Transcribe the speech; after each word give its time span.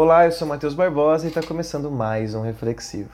Olá, 0.00 0.26
eu 0.26 0.30
sou 0.30 0.46
Matheus 0.46 0.74
Barbosa 0.74 1.24
e 1.24 1.28
está 1.28 1.42
começando 1.42 1.90
mais 1.90 2.32
um 2.32 2.40
Reflexivo. 2.40 3.10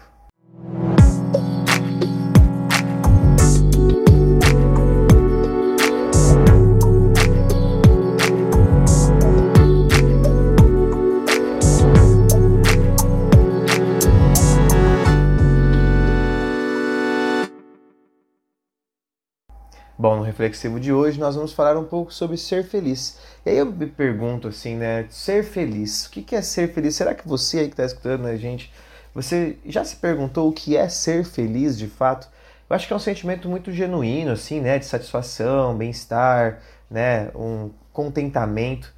Bom, 19.96 20.16
no 20.16 20.22
reflexivo 20.24 20.80
de 20.80 20.92
hoje 20.92 21.20
nós 21.20 21.36
vamos 21.36 21.52
falar 21.52 21.79
um 21.79 21.84
pouco 21.84 22.12
sobre 22.12 22.36
ser 22.36 22.64
feliz. 22.64 23.16
E 23.46 23.50
aí 23.50 23.58
eu 23.58 23.66
me 23.66 23.86
pergunto 23.86 24.48
assim, 24.48 24.74
né? 24.74 25.06
Ser 25.09 25.45
feliz. 25.45 26.06
O 26.06 26.10
que 26.10 26.34
é 26.34 26.42
ser 26.42 26.72
feliz? 26.72 26.96
Será 26.96 27.14
que 27.14 27.27
você 27.27 27.60
aí 27.60 27.66
que 27.66 27.74
está 27.74 27.84
escutando 27.84 28.27
a 28.27 28.36
gente, 28.36 28.72
você 29.14 29.56
já 29.64 29.84
se 29.84 29.95
perguntou 29.95 30.48
o 30.48 30.52
que 30.52 30.77
é 30.77 30.88
ser 30.88 31.24
feliz 31.24 31.78
de 31.78 31.86
fato? 31.86 32.28
Eu 32.69 32.74
acho 32.74 32.88
que 32.88 32.92
é 32.92 32.96
um 32.96 32.98
sentimento 32.98 33.48
muito 33.48 33.70
genuíno, 33.70 34.33
assim, 34.33 34.60
né? 34.60 34.80
De 34.80 34.84
satisfação, 34.84 35.77
bem-estar, 35.77 36.61
né? 36.91 37.30
Um 37.33 37.70
contentamento. 37.92 38.92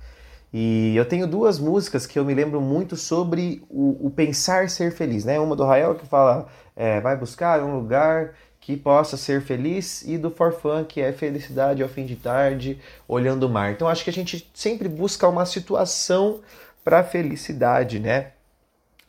E 0.50 0.96
eu 0.96 1.04
tenho 1.04 1.26
duas 1.26 1.58
músicas 1.58 2.06
que 2.06 2.18
eu 2.18 2.24
me 2.24 2.32
lembro 2.32 2.58
muito 2.62 2.96
sobre 2.96 3.62
o, 3.68 4.06
o 4.06 4.10
pensar 4.10 4.70
ser 4.70 4.92
feliz, 4.92 5.26
né? 5.26 5.38
Uma 5.38 5.54
do 5.54 5.64
Rael 5.66 5.94
que 5.94 6.06
fala, 6.06 6.46
é, 6.74 7.02
vai 7.02 7.18
buscar 7.18 7.62
um 7.62 7.76
lugar 7.76 8.32
que 8.66 8.76
possa 8.76 9.16
ser 9.16 9.42
feliz 9.42 10.02
e 10.02 10.18
do 10.18 10.28
forfã 10.28 10.82
que 10.82 11.00
é 11.00 11.12
felicidade 11.12 11.84
ao 11.84 11.88
fim 11.88 12.04
de 12.04 12.16
tarde, 12.16 12.80
olhando 13.06 13.44
o 13.44 13.48
mar. 13.48 13.70
Então 13.70 13.86
acho 13.86 14.02
que 14.02 14.10
a 14.10 14.12
gente 14.12 14.50
sempre 14.52 14.88
busca 14.88 15.28
uma 15.28 15.46
situação 15.46 16.40
para 16.82 17.04
felicidade, 17.04 18.00
né? 18.00 18.32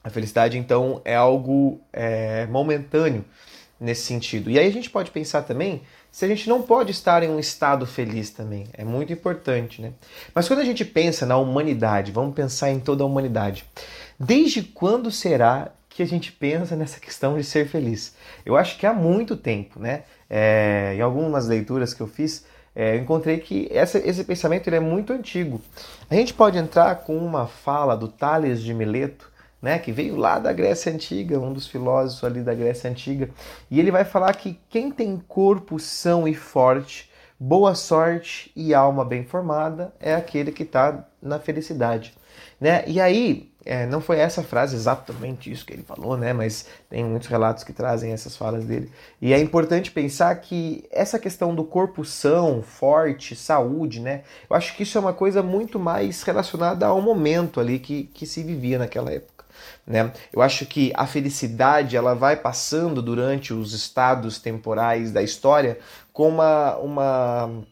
A 0.04 0.12
felicidade 0.12 0.60
então 0.60 1.02
é 1.04 1.16
algo 1.16 1.82
é, 1.92 2.46
momentâneo 2.46 3.26
nesse 3.80 4.04
sentido. 4.04 4.52
E 4.52 4.60
aí 4.60 4.68
a 4.68 4.72
gente 4.72 4.92
pode 4.92 5.10
pensar 5.10 5.42
também 5.42 5.82
se 6.12 6.24
a 6.24 6.28
gente 6.28 6.48
não 6.48 6.62
pode 6.62 6.92
estar 6.92 7.24
em 7.24 7.30
um 7.32 7.40
estado 7.40 7.88
feliz 7.88 8.30
também. 8.30 8.68
É 8.74 8.84
muito 8.84 9.12
importante, 9.12 9.82
né? 9.82 9.94
Mas 10.36 10.48
quando 10.48 10.60
a 10.60 10.66
gente 10.66 10.86
pensa 10.86 11.26
na 11.26 11.36
humanidade, 11.36 12.12
vamos 12.12 12.36
pensar 12.36 12.70
em 12.70 12.80
toda 12.80 13.02
a 13.02 13.08
humanidade. 13.08 13.66
Desde 14.20 14.62
quando 14.62 15.10
será 15.10 15.72
que 15.98 16.04
a 16.04 16.06
gente 16.06 16.32
pensa 16.32 16.76
nessa 16.76 17.00
questão 17.00 17.36
de 17.36 17.44
ser 17.44 17.68
feliz. 17.68 18.14
Eu 18.46 18.56
acho 18.56 18.78
que 18.78 18.86
há 18.86 18.94
muito 18.94 19.36
tempo, 19.36 19.80
né? 19.80 20.04
É, 20.30 20.94
em 20.96 21.02
algumas 21.02 21.48
leituras 21.48 21.92
que 21.92 22.02
eu 22.02 22.06
fiz, 22.06 22.46
é, 22.76 22.96
eu 22.96 23.00
encontrei 23.00 23.40
que 23.40 23.68
essa, 23.72 23.98
esse 23.98 24.24
pensamento 24.24 24.68
ele 24.68 24.76
é 24.76 24.80
muito 24.80 25.12
antigo. 25.12 25.60
A 26.08 26.14
gente 26.14 26.36
pode 26.36 26.56
entrar 26.56 26.98
com 26.98 27.18
uma 27.18 27.48
fala 27.48 27.98
do 27.98 28.08
Tales 28.08 28.62
de 28.62 28.76
Mileto, 28.76 29.32
né, 29.60 29.80
que 29.80 29.92
veio 29.92 30.16
lá 30.16 30.38
da 30.38 30.54
Grécia 30.54 30.94
Antiga, 30.94 31.40
um 31.40 31.52
dos 31.52 31.66
filósofos 31.66 32.24
ali 32.24 32.42
da 32.42 32.54
Grécia 32.54 32.92
Antiga, 32.92 33.32
e 33.72 33.80
ele 33.80 33.90
vai 33.90 34.06
falar 34.06 34.36
que 34.36 34.60
quem 34.70 34.92
tem 34.92 35.18
corpo 35.28 35.80
são 35.80 36.28
e 36.28 36.36
forte, 36.36 37.10
boa 37.40 37.74
sorte 37.74 38.52
e 38.56 38.72
alma 38.72 39.04
bem 39.04 39.24
formada 39.24 39.92
é 40.00 40.14
aquele 40.14 40.52
que 40.52 40.62
está 40.62 41.08
na 41.20 41.40
felicidade. 41.40 42.14
Né? 42.62 42.84
E 42.86 43.02
aí, 43.02 43.52
é, 43.68 43.86
não 43.86 44.00
foi 44.00 44.18
essa 44.20 44.42
frase 44.42 44.78
exatamente 44.78 45.52
isso 45.52 45.66
que 45.66 45.74
ele 45.74 45.84
falou, 45.84 46.16
né? 46.16 46.32
Mas 46.32 46.68
tem 46.90 47.04
muitos 47.04 47.28
relatos 47.28 47.66
que 47.66 47.74
trazem 47.74 48.14
essas 48.14 48.38
falas 48.38 48.64
dele. 48.64 48.90
E 49.22 49.34
é 49.34 49.40
importante 49.40 49.92
pensar 49.92 50.34
que 50.36 50.86
essa 50.90 51.20
questão 51.20 51.54
do 51.54 51.66
corpo 51.66 52.06
são, 52.06 52.64
forte, 52.64 53.36
saúde, 53.36 54.00
né? 54.00 54.22
Eu 54.50 54.56
acho 54.56 54.74
que 54.74 54.84
isso 54.84 54.98
é 54.98 55.02
uma 55.02 55.12
coisa 55.12 55.44
muito 55.44 55.78
mais 55.78 56.24
relacionada 56.24 56.86
ao 56.86 57.02
momento 57.02 57.60
ali 57.60 57.78
que, 57.78 58.06
que 58.06 58.26
se 58.26 58.42
vivia 58.42 58.80
naquela 58.80 59.12
época. 59.12 59.44
Né? 59.86 60.14
Eu 60.32 60.42
acho 60.42 60.66
que 60.66 60.94
a 60.96 61.06
felicidade 61.06 61.98
ela 61.98 62.14
vai 62.14 62.38
passando 62.38 63.02
durante 63.02 63.54
os 63.54 63.74
estados 63.74 64.40
temporais 64.40 65.12
da 65.12 65.22
história 65.22 65.78
com 66.14 66.30
uma, 66.30 66.78
uma 66.78 67.64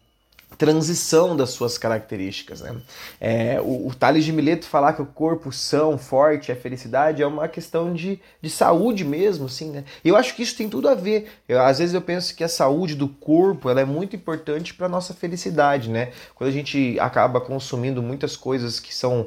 transição 0.56 1.36
das 1.36 1.50
suas 1.50 1.78
características. 1.78 2.60
Né? 2.60 2.76
É, 3.20 3.60
o, 3.60 3.88
o 3.88 3.94
Tales 3.94 4.24
de 4.24 4.32
Mileto 4.32 4.66
falar 4.66 4.92
que 4.92 5.02
o 5.02 5.06
corpo 5.06 5.52
são, 5.52 5.98
forte, 5.98 6.50
é 6.50 6.54
felicidade, 6.54 7.22
é 7.22 7.26
uma 7.26 7.48
questão 7.48 7.92
de, 7.92 8.20
de 8.40 8.50
saúde 8.50 9.04
mesmo, 9.04 9.46
assim, 9.46 9.70
né? 9.70 9.84
Eu 10.04 10.16
acho 10.16 10.34
que 10.34 10.42
isso 10.42 10.56
tem 10.56 10.68
tudo 10.68 10.88
a 10.88 10.94
ver. 10.94 11.28
Eu, 11.48 11.60
às 11.60 11.78
vezes 11.78 11.94
eu 11.94 12.02
penso 12.02 12.34
que 12.34 12.44
a 12.44 12.48
saúde 12.48 12.94
do 12.94 13.08
corpo 13.08 13.68
ela 13.68 13.80
é 13.80 13.84
muito 13.84 14.16
importante 14.16 14.74
para 14.74 14.88
nossa 14.88 15.14
felicidade, 15.14 15.90
né? 15.90 16.12
Quando 16.34 16.50
a 16.50 16.52
gente 16.52 16.98
acaba 17.00 17.40
consumindo 17.40 18.02
muitas 18.02 18.36
coisas 18.36 18.80
que 18.80 18.94
são 18.94 19.26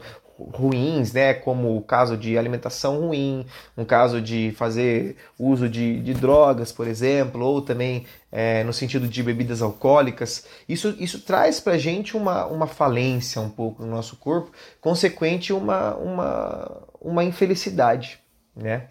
ruins, 0.54 1.14
né? 1.14 1.34
Como 1.34 1.76
o 1.76 1.82
caso 1.82 2.18
de 2.18 2.38
alimentação 2.38 3.00
ruim, 3.08 3.46
um 3.78 3.86
caso 3.86 4.22
de 4.22 4.54
fazer 4.56 5.18
uso 5.38 5.68
de, 5.68 6.02
de 6.02 6.14
drogas, 6.14 6.72
por 6.72 6.88
exemplo, 6.88 7.44
ou 7.44 7.62
também 7.62 8.06
é, 8.32 8.64
no 8.64 8.74
sentido 8.74 9.08
de 9.08 9.24
bebidas 9.24 9.62
alcoólicas. 9.62 10.46
Isso, 10.68 10.96
isso 11.00 11.22
traz 11.22 11.60
para 11.60 11.78
gente 11.78 12.16
uma, 12.16 12.46
uma 12.46 12.68
falência 12.68 13.42
um 13.42 13.50
pouco 13.50 13.84
no 13.84 13.90
nosso 13.90 14.16
corpo, 14.18 14.52
consequente 14.80 15.52
uma, 15.52 15.96
uma, 15.96 16.82
uma 17.02 17.24
infelicidade, 17.24 18.20
né? 18.56 18.88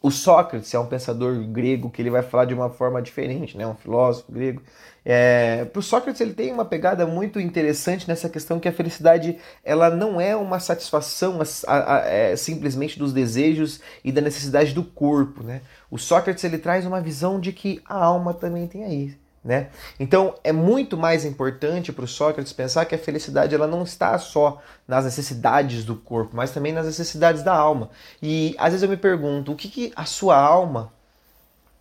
O 0.00 0.12
Sócrates 0.12 0.72
é 0.72 0.78
um 0.78 0.86
pensador 0.86 1.42
grego 1.48 1.90
que 1.90 2.00
ele 2.00 2.10
vai 2.10 2.22
falar 2.22 2.44
de 2.44 2.54
uma 2.54 2.70
forma 2.70 3.02
diferente, 3.02 3.56
né? 3.56 3.66
um 3.66 3.74
filósofo 3.74 4.30
grego. 4.30 4.62
É, 5.04 5.64
Para 5.64 5.80
o 5.80 5.82
Sócrates 5.82 6.20
ele 6.20 6.34
tem 6.34 6.52
uma 6.52 6.64
pegada 6.64 7.04
muito 7.04 7.40
interessante 7.40 8.06
nessa 8.06 8.28
questão 8.28 8.60
que 8.60 8.68
a 8.68 8.72
felicidade 8.72 9.38
ela 9.64 9.90
não 9.90 10.20
é 10.20 10.36
uma 10.36 10.60
satisfação 10.60 11.40
a, 11.40 11.72
a, 11.72 11.96
a, 11.96 12.06
é, 12.06 12.36
simplesmente 12.36 12.98
dos 12.98 13.12
desejos 13.12 13.80
e 14.04 14.12
da 14.12 14.20
necessidade 14.20 14.72
do 14.72 14.84
corpo. 14.84 15.42
Né? 15.42 15.62
O 15.90 15.98
Sócrates 15.98 16.44
ele 16.44 16.58
traz 16.58 16.86
uma 16.86 17.00
visão 17.00 17.40
de 17.40 17.52
que 17.52 17.80
a 17.84 17.96
alma 18.04 18.32
também 18.32 18.68
tem 18.68 18.84
aí 18.84 19.18
né? 19.48 19.70
Então 19.98 20.34
é 20.44 20.52
muito 20.52 20.94
mais 20.94 21.24
importante 21.24 21.90
para 21.90 22.04
o 22.04 22.06
Sócrates 22.06 22.52
pensar 22.52 22.84
que 22.84 22.94
a 22.94 22.98
felicidade 22.98 23.54
ela 23.54 23.66
não 23.66 23.82
está 23.82 24.18
só 24.18 24.60
nas 24.86 25.06
necessidades 25.06 25.86
do 25.86 25.96
corpo, 25.96 26.36
mas 26.36 26.50
também 26.50 26.70
nas 26.70 26.84
necessidades 26.84 27.42
da 27.42 27.54
alma. 27.54 27.88
E 28.22 28.54
às 28.58 28.72
vezes 28.72 28.82
eu 28.82 28.90
me 28.90 28.96
pergunto, 28.98 29.50
o 29.50 29.56
que, 29.56 29.70
que 29.70 29.90
a 29.96 30.04
sua 30.04 30.36
alma 30.36 30.92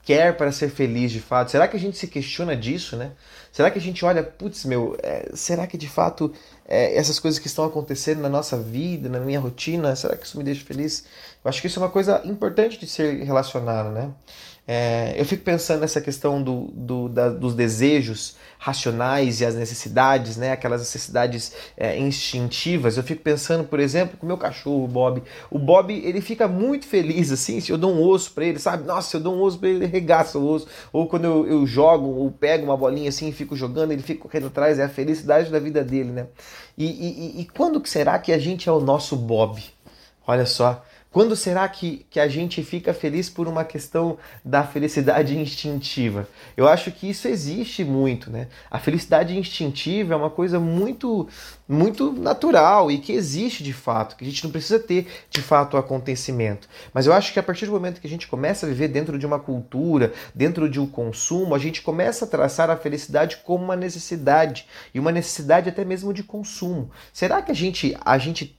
quer 0.02 0.38
para 0.38 0.50
ser 0.54 0.70
feliz 0.70 1.12
de 1.12 1.20
fato? 1.20 1.52
Será 1.52 1.68
que 1.68 1.76
a 1.76 1.80
gente 1.80 1.98
se 1.98 2.08
questiona 2.08 2.56
disso, 2.56 2.96
né? 2.96 3.12
Será 3.58 3.72
que 3.72 3.80
a 3.80 3.82
gente 3.82 4.06
olha, 4.06 4.22
putz, 4.22 4.66
meu, 4.66 4.96
é, 5.02 5.32
será 5.34 5.66
que 5.66 5.80
de 5.80 5.90
fato 5.90 6.32
é, 6.68 6.96
essas 6.96 7.20
coisas 7.20 7.40
que 7.40 7.48
estão 7.48 7.66
acontecendo 7.66 8.22
na 8.22 8.30
nossa 8.30 8.56
vida, 8.56 9.10
na 9.10 9.20
minha 9.20 9.40
rotina, 9.40 9.96
será 9.96 10.16
que 10.16 10.28
isso 10.28 10.38
me 10.38 10.44
deixa 10.44 10.64
feliz? 10.64 11.06
Eu 11.44 11.50
acho 11.50 11.60
que 11.60 11.66
isso 11.66 11.80
é 11.80 11.82
uma 11.82 11.90
coisa 11.90 12.22
importante 12.24 12.78
de 12.78 12.86
ser 12.86 13.24
relacionado, 13.24 13.90
né? 13.90 14.12
É, 14.68 15.16
eu 15.18 15.24
fico 15.24 15.44
pensando 15.44 15.80
nessa 15.80 16.02
questão 16.02 16.44
do, 16.44 16.70
do 16.74 17.08
da, 17.08 17.30
dos 17.30 17.56
desejos 17.56 18.36
racionais 18.60 19.40
e 19.40 19.46
as 19.46 19.56
necessidades, 19.56 20.36
né? 20.36 20.52
aquelas 20.52 20.82
necessidades 20.82 21.54
é, 21.78 21.98
instintivas. 21.98 22.98
Eu 22.98 23.04
fico 23.04 23.22
pensando, 23.22 23.64
por 23.64 23.80
exemplo, 23.80 24.18
com 24.18 24.26
o 24.26 24.28
meu 24.28 24.38
cachorro, 24.38 24.84
o 24.84 24.88
Bob. 24.88 25.24
O 25.50 25.58
Bob 25.58 25.94
ele 25.94 26.20
fica 26.20 26.50
muito 26.50 26.86
feliz 26.86 27.32
assim 27.32 27.62
se 27.62 27.72
eu 27.72 27.78
dou 27.78 27.94
um 27.94 28.02
osso 28.06 28.32
para 28.32 28.44
ele, 28.44 28.60
sabe? 28.60 28.86
Nossa, 28.86 29.16
eu 29.16 29.22
dou 29.22 29.36
um 29.36 29.42
osso 29.42 29.58
para 29.58 29.70
ele, 29.70 29.86
ele 29.86 29.86
regaça 29.86 30.38
o 30.38 30.46
osso. 30.46 30.68
Ou 30.92 31.08
quando 31.08 31.24
eu, 31.24 31.48
eu 31.48 31.66
jogo 31.66 32.08
ou 32.08 32.30
pego 32.30 32.66
uma 32.66 32.76
bolinha 32.76 33.08
assim 33.08 33.30
e 33.30 33.32
fico 33.32 33.47
jogando, 33.56 33.92
ele 33.92 34.02
fica 34.02 34.22
correndo 34.22 34.48
atrás. 34.48 34.80
É 34.80 34.84
a 34.84 34.90
felicidade 34.90 35.52
da 35.52 35.60
vida 35.60 35.84
dele, 35.84 36.12
né? 36.12 36.28
E, 36.78 36.86
e, 36.86 37.42
e 37.42 37.46
quando 37.46 37.86
será 37.88 38.18
que 38.20 38.32
a 38.32 38.40
gente 38.40 38.68
é 38.68 38.72
o 38.72 38.80
nosso 38.80 39.16
Bob? 39.16 39.64
Olha 40.26 40.46
só. 40.46 40.84
Quando 41.18 41.36
será 41.36 41.68
que, 41.68 42.06
que 42.12 42.20
a 42.20 42.28
gente 42.28 42.62
fica 42.62 42.94
feliz 42.94 43.28
por 43.28 43.48
uma 43.48 43.66
questão 43.66 44.20
da 44.46 44.64
felicidade 44.64 45.36
instintiva? 45.36 46.30
Eu 46.56 46.68
acho 46.68 46.92
que 46.92 47.10
isso 47.10 47.28
existe 47.28 47.84
muito, 47.84 48.30
né? 48.30 48.50
A 48.70 48.78
felicidade 48.78 49.36
instintiva 49.36 50.14
é 50.14 50.16
uma 50.16 50.30
coisa 50.30 50.60
muito, 50.60 51.28
muito 51.68 52.12
natural 52.12 52.92
e 52.92 53.00
que 53.00 53.14
existe 53.14 53.64
de 53.64 53.74
fato, 53.74 54.16
que 54.16 54.24
a 54.24 54.28
gente 54.28 54.44
não 54.44 54.52
precisa 54.52 54.78
ter 54.78 55.08
de 55.32 55.42
fato 55.42 55.74
o 55.74 55.78
acontecimento. 55.78 56.70
Mas 56.94 57.08
eu 57.08 57.14
acho 57.14 57.34
que 57.34 57.40
a 57.40 57.44
partir 57.44 57.66
do 57.66 57.72
momento 57.72 58.00
que 58.00 58.06
a 58.06 58.12
gente 58.12 58.28
começa 58.28 58.68
a 58.68 58.70
viver 58.70 58.90
dentro 58.90 59.18
de 59.18 59.26
uma 59.26 59.40
cultura, 59.40 60.14
dentro 60.36 60.70
de 60.70 60.80
um 60.80 60.86
consumo, 60.86 61.56
a 61.56 61.60
gente 61.60 61.82
começa 61.82 62.26
a 62.26 62.28
traçar 62.28 62.70
a 62.70 62.78
felicidade 62.78 63.38
como 63.38 63.64
uma 63.64 63.76
necessidade 63.76 64.68
e 64.94 65.00
uma 65.00 65.12
necessidade 65.12 65.68
até 65.68 65.84
mesmo 65.84 66.14
de 66.14 66.22
consumo. 66.22 66.92
Será 67.12 67.42
que 67.42 67.52
a 67.52 67.56
gente, 67.56 67.98
a 68.06 68.20
gente 68.20 68.57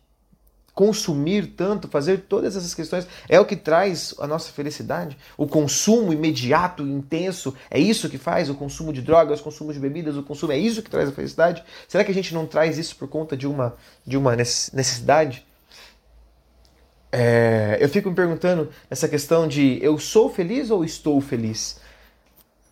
consumir 0.79 1.55
tanto, 1.57 1.89
fazer 1.89 2.27
todas 2.29 2.55
essas 2.55 2.73
questões, 2.73 3.05
é 3.29 3.41
o 3.41 3.45
que 3.45 3.57
traz 3.57 4.15
a 4.21 4.29
nossa 4.29 4.53
felicidade? 4.53 5.19
O 5.37 5.45
consumo 5.45 6.13
imediato, 6.13 6.85
intenso, 6.85 7.53
é 7.69 7.81
isso 7.81 8.09
que 8.09 8.17
faz? 8.17 8.49
O 8.49 8.55
consumo 8.55 8.93
de 8.93 9.03
drogas, 9.03 9.41
o 9.41 9.43
consumo 9.43 9.73
de 9.73 9.81
bebidas, 9.81 10.17
o 10.17 10.23
consumo 10.23 10.53
é 10.53 10.57
isso 10.57 10.81
que 10.81 10.89
traz 10.89 11.09
a 11.09 11.13
felicidade? 11.13 11.65
Será 11.89 12.05
que 12.05 12.13
a 12.13 12.15
gente 12.15 12.33
não 12.33 12.47
traz 12.47 12.79
isso 12.79 12.95
por 12.95 13.09
conta 13.09 13.37
de 13.37 13.45
uma, 13.45 13.75
de 14.07 14.17
uma 14.17 14.37
necessidade? 14.37 15.45
É, 17.11 17.79
eu 17.81 17.89
fico 17.89 18.09
me 18.09 18.15
perguntando 18.15 18.71
essa 18.89 19.09
questão 19.09 19.49
de 19.49 19.81
eu 19.83 19.99
sou 19.99 20.33
feliz 20.33 20.71
ou 20.71 20.85
estou 20.85 21.21
feliz? 21.21 21.81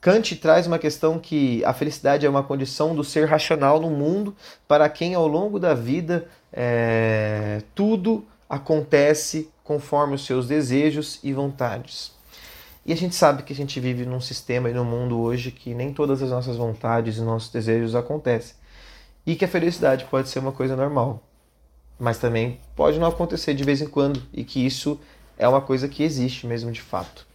Kant 0.07 0.37
traz 0.37 0.69
uma 0.69 0.79
questão 0.79 1.19
que 1.19 1.65
a 1.65 1.73
felicidade 1.73 2.25
é 2.25 2.29
uma 2.31 2.45
condição 2.45 2.95
do 2.95 3.03
ser 3.03 3.25
racional 3.25 3.81
no 3.81 3.91
mundo 3.91 4.37
para 4.69 4.89
quem 4.89 5.17
ao 5.17 5.27
longo 5.27 5.59
da 5.59 5.75
vida 5.75 6.29
é, 6.53 7.61
tudo 7.75 8.25
acontece 8.49 9.51
conforme 9.65 10.15
os 10.15 10.25
seus 10.25 10.47
desejos 10.47 11.19
e 11.25 11.33
vontades. 11.33 12.13
E 12.85 12.93
a 12.93 12.97
gente 12.97 13.17
sabe 13.17 13.43
que 13.43 13.53
a 13.53 13.57
gente 13.57 13.81
vive 13.81 14.07
num 14.07 14.21
sistema 14.21 14.71
e 14.71 14.73
num 14.73 14.85
mundo 14.85 15.19
hoje 15.19 15.51
que 15.51 15.75
nem 15.75 15.93
todas 15.93 16.23
as 16.23 16.31
nossas 16.31 16.57
vontades 16.57 17.17
e 17.17 17.23
nossos 17.23 17.51
desejos 17.51 17.97
acontecem. 17.97 18.55
E 19.27 19.35
que 19.35 19.45
a 19.45 19.49
felicidade 19.49 20.05
pode 20.05 20.29
ser 20.29 20.39
uma 20.39 20.53
coisa 20.53 20.77
normal, 20.77 21.21
mas 21.99 22.17
também 22.17 22.61
pode 22.77 22.97
não 23.01 23.09
acontecer 23.09 23.55
de 23.55 23.65
vez 23.65 23.83
em 23.83 23.89
quando 23.89 24.23
e 24.33 24.45
que 24.45 24.65
isso 24.65 25.01
é 25.37 25.49
uma 25.49 25.61
coisa 25.61 25.89
que 25.89 26.05
existe 26.05 26.47
mesmo 26.47 26.71
de 26.71 26.81
fato. 26.81 27.27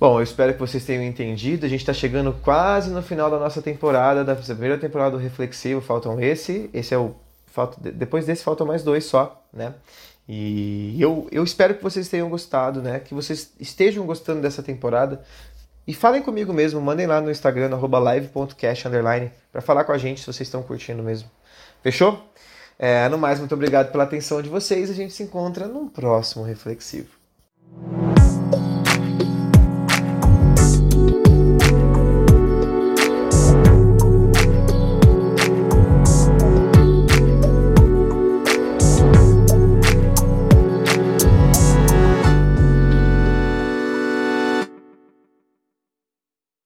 Bom, 0.00 0.20
eu 0.20 0.22
espero 0.22 0.54
que 0.54 0.60
vocês 0.60 0.84
tenham 0.84 1.02
entendido. 1.02 1.66
A 1.66 1.68
gente 1.68 1.80
está 1.80 1.92
chegando 1.92 2.32
quase 2.32 2.88
no 2.88 3.02
final 3.02 3.28
da 3.28 3.38
nossa 3.38 3.60
temporada, 3.60 4.24
da 4.24 4.36
primeira 4.36 4.78
temporada 4.78 5.12
do 5.12 5.16
Reflexivo. 5.16 5.80
Faltam 5.80 6.20
esse, 6.20 6.70
esse 6.72 6.94
é 6.94 6.98
o. 6.98 7.16
Depois 7.94 8.24
desse 8.24 8.44
faltam 8.44 8.64
mais 8.64 8.84
dois 8.84 9.04
só, 9.04 9.44
né? 9.52 9.74
E 10.28 10.96
eu, 11.00 11.26
eu 11.32 11.42
espero 11.42 11.74
que 11.74 11.82
vocês 11.82 12.08
tenham 12.08 12.28
gostado, 12.28 12.80
né? 12.80 13.00
Que 13.00 13.12
vocês 13.12 13.52
estejam 13.58 14.06
gostando 14.06 14.40
dessa 14.40 14.62
temporada. 14.62 15.20
E 15.84 15.92
falem 15.92 16.22
comigo 16.22 16.52
mesmo, 16.52 16.80
mandem 16.80 17.06
lá 17.06 17.20
no 17.20 17.30
Instagram, 17.30 17.70
live.cash, 17.76 18.84
para 19.50 19.62
falar 19.62 19.82
com 19.82 19.90
a 19.90 19.98
gente 19.98 20.20
se 20.20 20.26
vocês 20.26 20.46
estão 20.46 20.62
curtindo 20.62 21.02
mesmo. 21.02 21.28
Fechou? 21.82 22.22
É, 22.78 23.08
no 23.08 23.18
mais, 23.18 23.40
muito 23.40 23.54
obrigado 23.54 23.90
pela 23.90 24.04
atenção 24.04 24.40
de 24.40 24.48
vocês. 24.48 24.90
A 24.90 24.94
gente 24.94 25.12
se 25.12 25.24
encontra 25.24 25.66
num 25.66 25.88
próximo 25.88 26.44
reflexivo. 26.44 27.17